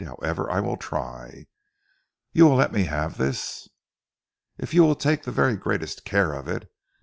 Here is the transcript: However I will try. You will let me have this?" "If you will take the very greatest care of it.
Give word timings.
However 0.03 0.49
I 0.49 0.61
will 0.61 0.77
try. 0.77 1.45
You 2.33 2.47
will 2.47 2.55
let 2.55 2.71
me 2.71 2.85
have 2.85 3.19
this?" 3.19 3.69
"If 4.57 4.73
you 4.73 4.81
will 4.81 4.95
take 4.95 5.25
the 5.25 5.31
very 5.31 5.55
greatest 5.55 6.05
care 6.05 6.33
of 6.33 6.47
it. 6.47 6.71